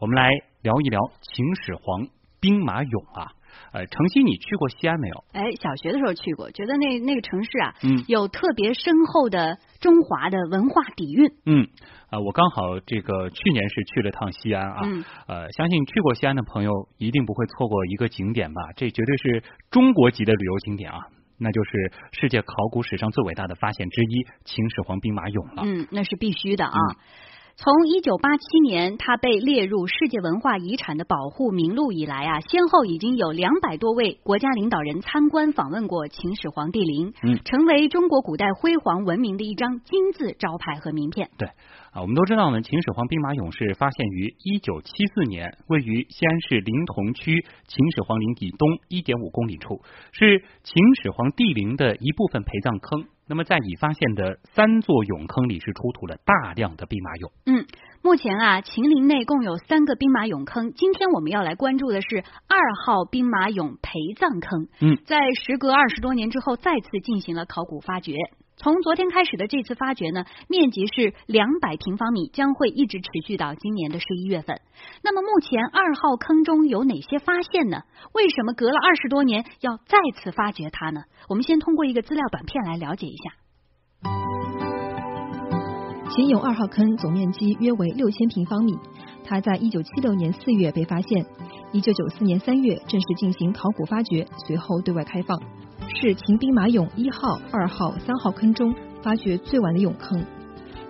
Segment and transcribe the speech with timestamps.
[0.00, 0.30] 我们来
[0.62, 2.08] 聊一聊秦始皇
[2.40, 3.32] 兵马俑啊。
[3.72, 5.24] 呃，程曦，你去过西安没有？
[5.32, 11.30] 哎，小学的时候去过，觉得那那个城市啊，嗯，有特别深厚的中华的文化底蕴。
[11.44, 11.68] 嗯，
[12.08, 18.62] 啊，我刚好这个去年是去了趟西安啊，嗯，呃，相信去过西安的朋友一定不会错过一个景点吧？
[18.76, 20.98] 这绝对是中国级的旅游景点啊，
[21.36, 25.62] 那就是世界考古史上最伟大的发现之一——秦始皇兵马俑了。
[25.66, 26.72] 嗯，那是必须的啊。
[26.72, 26.96] 嗯
[27.56, 41.28] 从一九八七年它被列入世界文化遗产的保护名录以来啊，先后已经有两百多位国家领导人参观访问过秦始皇帝陵，嗯成为中国古代辉煌文明的一张金字招牌和名片。
[41.36, 41.48] 对
[41.92, 49.82] 啊，我们都知道呢，秦始皇兵马俑是发现于一九七四年，位于西安市临潼区秦始皇陵以东一点五公里处，
[50.12, 53.04] 是秦始皇帝陵的一部分陪葬坑。
[53.30, 57.30] 那么在已发现的三座俑坑里是出土了大量的兵马俑。
[57.46, 57.64] 嗯，
[58.02, 60.72] 目前啊，秦陵内共有三个兵马俑坑。
[60.72, 64.66] 今天我们要来关注的是二号兵马俑陪葬坑。
[64.80, 68.16] 嗯，在时隔二十多年之后，再次进行了考古发掘。
[68.62, 74.60] 从昨天开始的这次发掘呢，面积是两百平方米，将会一直持续到今年的十一月份。
[75.02, 77.84] 那么目前二号坑中有哪些发现呢？
[78.12, 81.04] 为什么隔了二十多年要再次发掘它呢？
[81.30, 83.32] 我们先通过一个资料短片来了解一下。
[86.10, 88.76] 秦俑二号坑总面积约为六千平方米，
[89.24, 91.24] 它在一九七六年四月被发现，
[91.72, 95.40] 一九九四年三月正式进行考古发掘，随后对外开放，
[95.96, 100.24] 是秦兵马俑一号、二号、三号坑中发掘最晚的俑坑。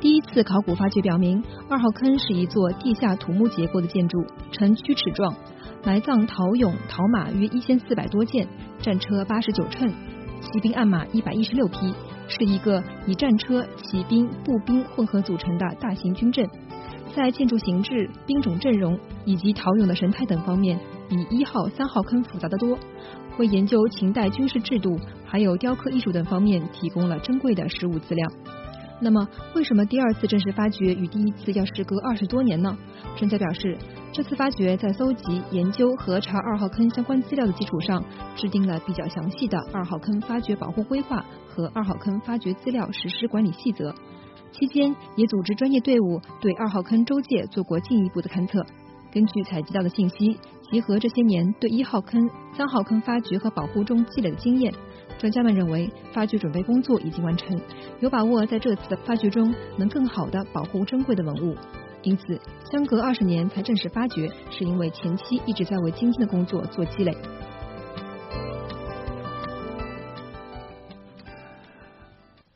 [0.00, 5.34] 第一次考古发掘表明，二号坑是一座地下土木结构的建筑，呈曲尺状，
[5.84, 8.46] 埋葬陶俑、陶马约一千四百多件，
[8.80, 9.92] 战车八十九乘，
[10.40, 11.92] 骑兵暗马一百一十六匹。
[12.28, 16.48] 是一个以战车、骑兵、步兵混合组成的大型军阵，
[17.14, 22.78] 在建筑形制、兵种阵容以及陶俑的神态等方面，比一号、三号坑复杂的多，
[23.38, 28.28] 为研究秦代军事制度还有雕刻艺术等方面提供了珍贵的实物资料。
[29.00, 32.78] 那么，为什么第二次正式发掘与第一次要时隔二十多年呢？
[33.16, 33.76] 专家表示，
[34.12, 38.04] 这次发掘在搜集、研究、核查二号坑相关资料的基础上，
[38.36, 43.92] 制定了比较详细的二号坑发掘保护规划和二号坑发掘资料实施管理细则。
[44.52, 48.64] 期间，也组织专业队伍对二号坑周界做过进一步的勘测。
[49.10, 50.38] 根据采集到的信息，
[50.72, 54.72] 结合这些年对一号坑、三号坑发掘和保护中积累的经验。
[55.18, 57.60] 专家们认为，发掘准备工作已经完成，
[58.00, 61.54] 有把握在这次的发掘中能更好的保护珍贵的文物。
[62.00, 62.40] 因此，
[62.70, 67.14] 相隔二十年才正式发掘，是因为前期一直在为今天的工作做积累。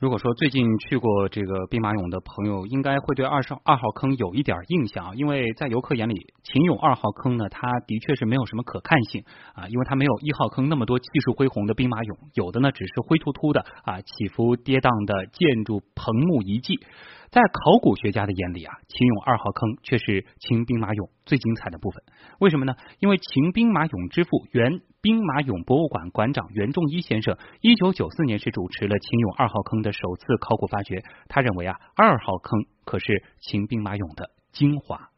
[0.00, 6.14] 如果说最近去过这个兵马俑的朋友，应该会对二十二号坑有一点印象，因为在游客眼里，
[6.44, 16.78] 秦俑二号坑呢，它的确是没有什么可看性啊，因为它没有一号坑那么多气势恢宏的兵马俑，有的呢只是灰秃秃的啊，起伏跌宕的建筑棚木遗迹。
[17.30, 22.02] 在考古学家的眼里啊，秦俑二号坑却是秦兵马俑最精彩的部分。
[22.40, 22.74] 为什么呢？
[23.00, 31.04] 因为秦兵马俑之父原兵马俑博物馆馆长袁仲一先生，一九九四年是主持了秦俑二号坑的首次考古发掘。
[31.28, 35.10] 他认为啊，二号坑可是秦兵马俑的精华。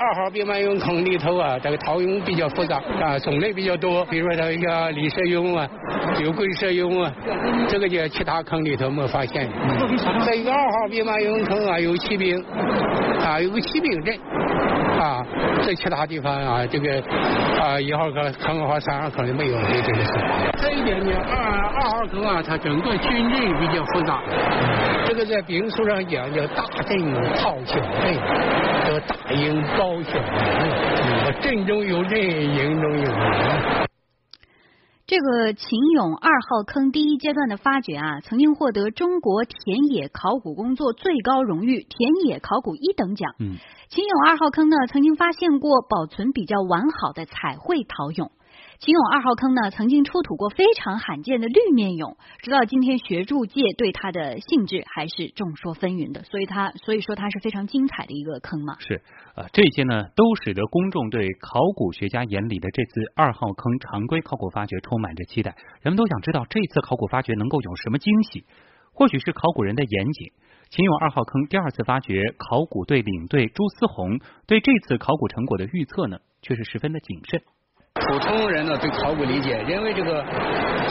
[0.00, 5.68] 二号兵马俑坑里头啊，这个陶俑比较复杂啊，种类比较多，比如说它一个李舍俑啊，
[6.22, 7.12] 有龟舍俑啊，
[7.68, 9.50] 这个就其他坑里头没发现。
[10.24, 12.40] 在一个二号兵马俑坑啊，有骑兵
[13.20, 14.16] 啊，有个骑兵阵
[14.98, 15.24] 啊，
[15.64, 17.02] 在其他地方啊，这个
[17.60, 20.12] 啊一号坑坑和三号坑里没有的，这个是。
[20.60, 21.36] 这一点呢，二
[21.74, 24.20] 二号坑啊，它整个军队比较复杂，
[25.06, 28.14] 这个在兵书上讲叫大阵套小阵，
[28.84, 29.88] 叫大营包。
[29.88, 33.37] 高小啊，阵中有阵，营中有营。
[35.08, 43.32] 这个秦俑二号坑第一阶段的发掘啊，曾经获得中国田野考古工作最高荣誉——田野考古一等奖。
[43.38, 43.56] 嗯，
[43.88, 48.28] 秦俑二号坑呢，曾经发现过保存比较完好的彩绘陶俑。
[48.78, 58.78] 秦俑二号坑呢，曾经出土过非常罕见的绿面俑，直到今天学术界对它的性质还是众说纷纭的，所以它所以说它是非常精彩的一个坑嘛。
[58.78, 59.02] 是
[59.34, 68.44] 啊，这些呢都使得公众对考古学家眼里的这次二号坑常规考古发掘充满着期待，人们都想知道这次考古发掘能够有什么惊喜。
[68.94, 70.30] 或许是考古人的严谨，
[70.70, 77.42] 秦俑二号坑第二次发掘考古队领队朱思宏对这次考古成果的预测呢，却是十分的谨慎。
[78.06, 80.24] 普通人呢对考古理解，认为这个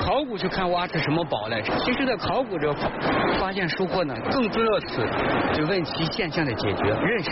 [0.05, 2.73] 考古去看挖出什么宝来，其实，在考古这
[3.39, 5.07] 发现收获呢，更重要的是
[5.53, 7.31] 对问题现象的解决认识，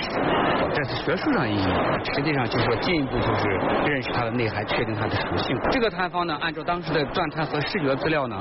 [0.73, 1.67] 这是学术上意义。
[2.13, 3.47] 实际上就是说进一步就是
[3.85, 5.57] 认识它的内涵，确定它的属性。
[5.71, 8.35] 这个探方呢，按照当时的钻探和视觉资料呢，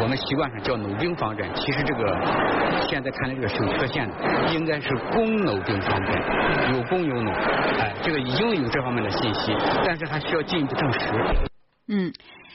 [0.00, 2.18] 我们习惯上叫铆钉方阵，其实这个
[2.88, 4.14] 现在看来这个是有缺陷的，
[4.52, 7.32] 应该是弓铆钉方阵，有弓有铆，
[7.80, 10.98] 哎，这个已经有这方面的信息，但是还需要进一步证实。
[11.88, 12.12] 嗯，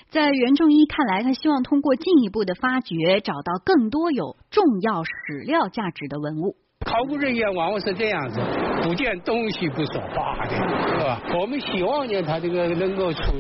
[0.10, 6.56] 在袁仲一看来，他希望通过进一步的发掘，找到更多有重要史料价值的文物。
[6.88, 8.40] 考古人员往往是这样子，
[8.82, 10.56] 不见东西不说话的，
[10.98, 11.20] 是吧？
[11.38, 13.34] 我们希望呢，他这个能够出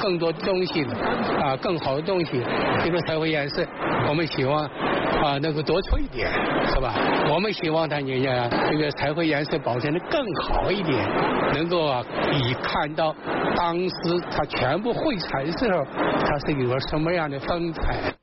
[0.00, 0.96] 更多东西的
[1.38, 2.42] 啊，更好的东西。
[2.82, 3.64] 这个彩绘颜色，
[4.08, 6.28] 我们希望啊能够多出一点，
[6.66, 6.94] 是吧？
[7.30, 11.06] 我们希望他呢，这个彩绘颜色保存的更好一点，
[11.52, 12.02] 能够啊，
[12.32, 13.14] 以看到
[13.54, 13.94] 当时
[14.30, 15.84] 他全部绘彩的时候，
[16.24, 18.14] 它是有个什么样的风采。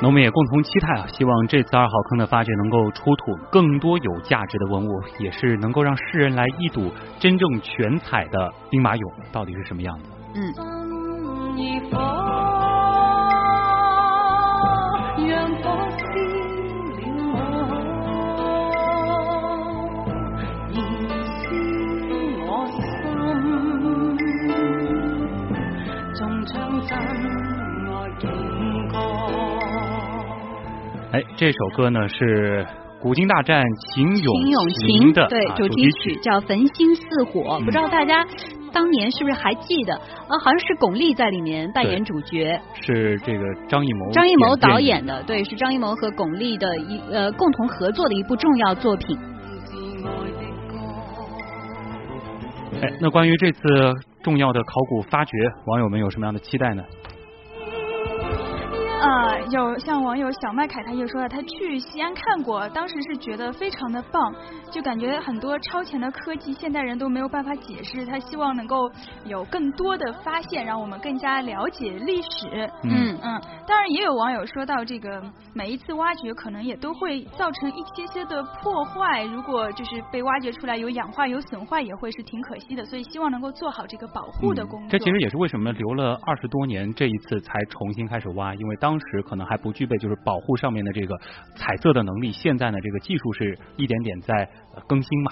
[0.00, 9.00] 那我们也共同期待啊，希望这次二号坑的发掘能够出土更多有价值的文物，也是能够让世人来一睹真正全彩的兵马俑
[9.32, 10.04] 到底是什么样子。
[10.36, 10.54] 嗯。
[31.10, 32.62] 哎，这首歌呢是
[33.00, 33.64] 《古今大战
[33.94, 37.58] 秦俑情》的对主题曲，叫《焚心似火》。
[37.64, 38.22] 不知道大家
[38.74, 39.94] 当年是不是还记得？
[39.94, 49.16] 啊，好像是巩俐在里面扮演主角，是这个张艺谋张艺谋导演的，对，是张艺谋和巩俐的一呃共同合作的一部重要作品。
[52.82, 53.60] 哎，那关于这次
[54.22, 55.32] 重要的考古发掘，
[55.64, 56.84] 网友们有什么样的期待呢？
[59.00, 64.34] 呃，有像网友小麦凯，他就说了，他去西安看过，当时是觉得非常的棒，
[64.72, 68.04] 就感觉很多超前的科技，现代人都没有办法解释。
[68.04, 68.90] 他希望能够
[69.24, 72.68] 有更多的发现，让我们更加了解历史。
[72.82, 75.22] 嗯嗯，当然也有网友说到，这个
[75.54, 82.84] 每一次挖掘可能也都会造成一些些的破坏，如果就是被挖掘出来有氧化、有损坏，也会是挺可惜的。
[82.84, 84.88] 所以希望能够做好这个保护的工作。
[84.90, 88.87] 这其实也是为什么留了二十多年，这一次才重新开始挖，因为当。
[88.88, 91.14] 当时可能还不具备就是保护上面的这个
[91.54, 94.48] 彩色的能力，现在呢这个技术是一点点在
[94.86, 95.30] 更新嘛。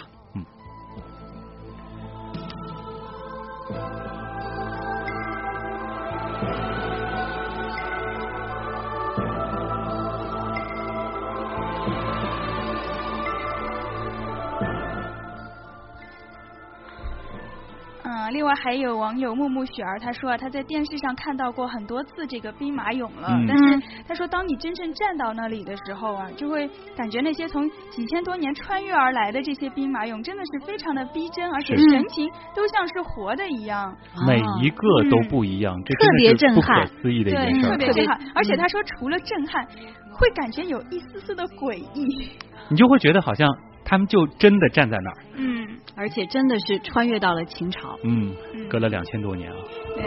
[18.30, 33.94] 另外还有网友木木雪儿，他说他在电视上看到过很多次这个兵马俑了，但是他说当你真正站到那里的时候啊，就会感觉那些从几千多年穿越而来的这些兵马俑真的是非常的逼真，而且神情都像是活的一样，
[34.26, 38.20] 每一个都不一样，这特别震撼，不可思议的一件事，特别震撼。
[38.34, 39.66] 而且他说除了震撼，
[40.12, 42.30] 会感觉有一丝丝的诡异，
[42.68, 43.48] 你就会觉得好像。
[43.88, 48.34] 他们就真的站在那儿，嗯，而且真的是穿越到了秦朝，嗯，
[48.68, 49.56] 隔了两千多年啊。
[49.94, 50.04] 对，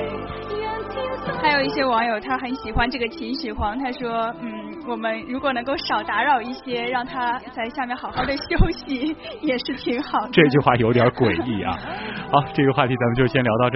[1.41, 4.51] 还有一些网友他很喜欢这个秦始皇，他说，嗯，
[4.85, 10.29] 我们如果能够少打扰一些，让他在下面好好的休息，也是挺好的。
[10.33, 11.71] 这句话有点诡异啊。
[12.31, 13.67] 好，这个话题咱们就先聊到这。